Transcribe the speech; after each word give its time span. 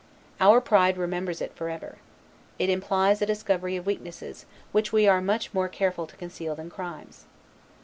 Our 0.39 0.61
pride 0.61 0.97
remembers 0.97 1.41
it 1.41 1.53
forever. 1.55 1.99
It 2.57 2.71
implies 2.71 3.21
a 3.21 3.25
discovery 3.27 3.75
of 3.77 3.85
weaknesses, 3.85 4.47
which 4.71 4.91
we 4.91 5.07
are 5.07 5.21
much 5.21 5.53
more 5.53 5.67
careful 5.69 6.07
to 6.07 6.15
conceal 6.17 6.55
than 6.55 6.71
crimes. 6.71 7.25